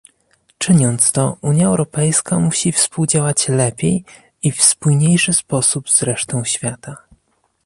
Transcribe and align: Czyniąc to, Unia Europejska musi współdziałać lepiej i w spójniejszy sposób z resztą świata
Czyniąc 0.57 1.11
to, 1.11 1.37
Unia 1.41 1.67
Europejska 1.67 2.39
musi 2.39 2.71
współdziałać 2.71 3.47
lepiej 3.49 4.03
i 4.43 4.51
w 4.51 4.61
spójniejszy 4.63 5.33
sposób 5.33 5.89
z 5.89 6.01
resztą 6.03 6.43
świata 6.43 6.97